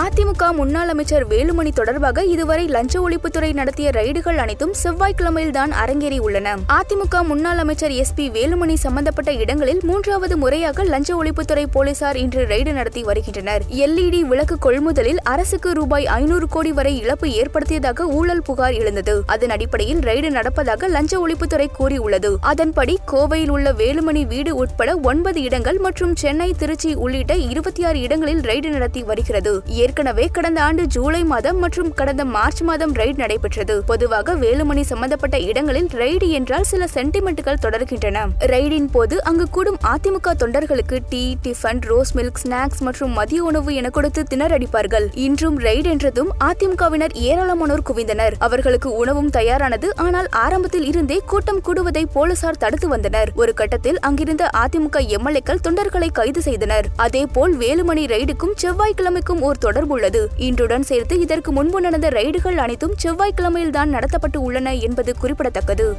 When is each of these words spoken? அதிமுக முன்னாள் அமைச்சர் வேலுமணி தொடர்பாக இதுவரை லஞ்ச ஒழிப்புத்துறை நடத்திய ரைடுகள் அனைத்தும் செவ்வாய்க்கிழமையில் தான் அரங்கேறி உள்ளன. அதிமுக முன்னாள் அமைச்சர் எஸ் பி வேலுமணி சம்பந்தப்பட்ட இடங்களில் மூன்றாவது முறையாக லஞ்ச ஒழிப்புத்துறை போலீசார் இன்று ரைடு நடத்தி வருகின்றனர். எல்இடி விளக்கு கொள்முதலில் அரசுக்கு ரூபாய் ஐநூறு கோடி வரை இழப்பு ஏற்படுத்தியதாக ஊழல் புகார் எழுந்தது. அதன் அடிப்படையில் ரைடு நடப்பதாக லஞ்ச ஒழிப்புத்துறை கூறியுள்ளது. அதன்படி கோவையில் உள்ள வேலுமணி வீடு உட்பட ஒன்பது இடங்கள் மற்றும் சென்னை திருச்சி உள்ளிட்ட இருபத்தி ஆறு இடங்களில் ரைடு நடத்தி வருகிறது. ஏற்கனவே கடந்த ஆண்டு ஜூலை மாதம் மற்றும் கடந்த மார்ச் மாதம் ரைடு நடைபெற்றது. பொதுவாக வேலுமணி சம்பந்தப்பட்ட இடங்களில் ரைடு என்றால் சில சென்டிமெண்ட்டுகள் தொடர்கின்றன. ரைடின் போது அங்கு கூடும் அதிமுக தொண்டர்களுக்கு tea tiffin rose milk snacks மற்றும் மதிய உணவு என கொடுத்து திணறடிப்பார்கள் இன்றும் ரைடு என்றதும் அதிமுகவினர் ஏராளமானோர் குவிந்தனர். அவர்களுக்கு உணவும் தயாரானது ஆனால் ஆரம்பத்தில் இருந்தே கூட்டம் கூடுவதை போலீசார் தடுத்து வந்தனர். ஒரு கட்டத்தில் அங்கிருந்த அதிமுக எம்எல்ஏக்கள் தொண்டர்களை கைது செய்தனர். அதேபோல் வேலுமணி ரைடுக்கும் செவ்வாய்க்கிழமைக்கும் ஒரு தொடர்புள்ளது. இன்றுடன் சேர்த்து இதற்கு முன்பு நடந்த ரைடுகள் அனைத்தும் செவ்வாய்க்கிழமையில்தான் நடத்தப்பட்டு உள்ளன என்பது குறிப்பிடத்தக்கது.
அதிமுக 0.00 0.52
முன்னாள் 0.52 0.88
அமைச்சர் 0.88 1.28
வேலுமணி 1.28 1.72
தொடர்பாக 1.72 2.24
இதுவரை 2.24 2.66
லஞ்ச 2.66 3.00
ஒழிப்புத்துறை 3.00 3.52
நடத்திய 3.52 3.90
ரைடுகள் 3.90 4.36
அனைத்தும் 4.36 4.74
செவ்வாய்க்கிழமையில் 4.82 5.50
தான் 5.50 5.72
அரங்கேறி 5.72 6.18
உள்ளன. 6.18 6.56
அதிமுக 6.68 7.24
முன்னாள் 7.24 7.58
அமைச்சர் 7.58 7.90
எஸ் 7.90 8.14
பி 8.14 8.30
வேலுமணி 8.30 8.74
சம்பந்தப்பட்ட 8.74 9.32
இடங்களில் 9.32 9.80
மூன்றாவது 9.82 10.36
முறையாக 10.36 10.84
லஞ்ச 10.84 11.22
ஒழிப்புத்துறை 11.22 11.64
போலீசார் 11.72 12.16
இன்று 12.16 12.46
ரைடு 12.46 12.72
நடத்தி 12.72 13.02
வருகின்றனர். 13.02 13.62
எல்இடி 13.68 14.20
விளக்கு 14.20 14.58
கொள்முதலில் 14.58 15.20
அரசுக்கு 15.22 15.72
ரூபாய் 15.72 16.06
ஐநூறு 16.06 16.48
கோடி 16.48 16.72
வரை 16.72 16.98
இழப்பு 16.98 17.30
ஏற்படுத்தியதாக 17.30 18.06
ஊழல் 18.06 18.42
புகார் 18.42 18.72
எழுந்தது. 18.72 19.22
அதன் 19.26 19.50
அடிப்படையில் 19.50 19.98
ரைடு 19.98 20.30
நடப்பதாக 20.30 20.88
லஞ்ச 20.88 21.26
ஒழிப்புத்துறை 21.26 21.66
கூறியுள்ளது. 21.72 22.36
அதன்படி 22.40 22.98
கோவையில் 23.12 23.48
உள்ள 23.48 23.72
வேலுமணி 23.72 24.26
வீடு 24.26 24.56
உட்பட 24.56 24.96
ஒன்பது 24.96 25.42
இடங்கள் 25.42 25.78
மற்றும் 25.78 26.16
சென்னை 26.16 26.54
திருச்சி 26.58 26.94
உள்ளிட்ட 26.94 27.34
இருபத்தி 27.34 27.84
ஆறு 27.84 28.00
இடங்களில் 28.00 28.40
ரைடு 28.40 28.68
நடத்தி 28.68 29.02
வருகிறது. 29.02 29.62
ஏற்கனவே 29.90 30.24
கடந்த 30.36 30.58
ஆண்டு 30.64 30.82
ஜூலை 30.94 31.20
மாதம் 31.30 31.56
மற்றும் 31.62 31.88
கடந்த 31.98 32.22
மார்ச் 32.34 32.60
மாதம் 32.66 32.92
ரைடு 32.98 33.16
நடைபெற்றது. 33.16 33.74
பொதுவாக 33.86 34.34
வேலுமணி 34.42 34.82
சம்பந்தப்பட்ட 34.90 35.36
இடங்களில் 35.50 35.88
ரைடு 36.00 36.26
என்றால் 36.38 36.66
சில 36.70 36.86
சென்டிமெண்ட்டுகள் 36.94 37.58
தொடர்கின்றன. 37.64 38.20
ரைடின் 38.52 38.86
போது 38.92 39.16
அங்கு 39.30 39.46
கூடும் 39.56 39.78
அதிமுக 39.92 40.34
தொண்டர்களுக்கு 40.42 40.98
tea 41.08 41.22
tiffin 41.44 41.80
rose 41.90 42.12
milk 42.18 42.40
snacks 42.42 42.82
மற்றும் 42.88 43.12
மதிய 43.18 43.40
உணவு 43.48 43.74
என 43.80 43.90
கொடுத்து 43.96 44.24
திணறடிப்பார்கள் 44.30 45.06
இன்றும் 45.24 45.58
ரைடு 45.66 45.90
என்றதும் 45.94 46.30
அதிமுகவினர் 46.48 47.16
ஏராளமானோர் 47.30 47.84
குவிந்தனர். 47.90 48.36
அவர்களுக்கு 48.38 48.92
உணவும் 49.02 49.32
தயாரானது 49.38 49.90
ஆனால் 50.06 50.30
ஆரம்பத்தில் 50.44 50.86
இருந்தே 50.92 51.18
கூட்டம் 51.26 51.60
கூடுவதை 51.68 52.04
போலீசார் 52.12 52.62
தடுத்து 52.66 52.88
வந்தனர். 52.88 53.32
ஒரு 53.34 53.54
கட்டத்தில் 53.54 54.00
அங்கிருந்த 54.10 54.46
அதிமுக 54.62 55.04
எம்எல்ஏக்கள் 55.16 55.64
தொண்டர்களை 55.68 56.12
கைது 56.20 56.42
செய்தனர். 56.48 56.88
அதேபோல் 57.08 57.58
வேலுமணி 57.64 58.06
ரைடுக்கும் 58.14 58.56
செவ்வாய்க்கிழமைக்கும் 58.62 59.38
ஒரு 59.40 59.58
தொடர்புள்ளது. 59.70 60.26
இன்றுடன் 60.36 60.80
சேர்த்து 60.80 61.20
இதற்கு 61.20 61.52
முன்பு 61.52 61.80
நடந்த 61.80 62.08
ரைடுகள் 62.08 62.56
அனைத்தும் 62.56 62.94
செவ்வாய்க்கிழமையில்தான் 63.02 63.92
நடத்தப்பட்டு 63.92 64.36
உள்ளன 64.36 64.74
என்பது 64.74 65.18
குறிப்பிடத்தக்கது. 65.18 65.96